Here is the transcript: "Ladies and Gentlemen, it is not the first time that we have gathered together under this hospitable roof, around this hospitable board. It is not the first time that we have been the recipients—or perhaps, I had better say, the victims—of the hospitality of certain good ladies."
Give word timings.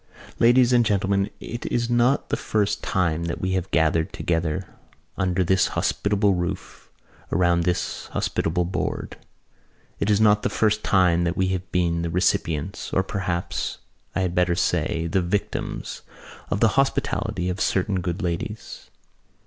"Ladies 0.39 0.73
and 0.73 0.83
Gentlemen, 0.83 1.29
it 1.39 1.67
is 1.67 1.87
not 1.87 2.29
the 2.29 2.35
first 2.35 2.81
time 2.81 3.25
that 3.25 3.39
we 3.39 3.51
have 3.51 3.69
gathered 3.69 4.11
together 4.11 4.65
under 5.15 5.43
this 5.43 5.67
hospitable 5.77 6.33
roof, 6.33 6.89
around 7.31 7.65
this 7.65 8.07
hospitable 8.07 8.65
board. 8.65 9.15
It 9.99 10.09
is 10.09 10.19
not 10.19 10.41
the 10.41 10.49
first 10.49 10.83
time 10.83 11.23
that 11.25 11.37
we 11.37 11.49
have 11.49 11.71
been 11.71 12.01
the 12.01 12.09
recipients—or 12.09 13.03
perhaps, 13.03 13.77
I 14.15 14.21
had 14.21 14.33
better 14.33 14.55
say, 14.55 15.05
the 15.05 15.21
victims—of 15.21 16.59
the 16.59 16.69
hospitality 16.79 17.47
of 17.47 17.61
certain 17.61 18.01
good 18.01 18.23
ladies." 18.23 18.89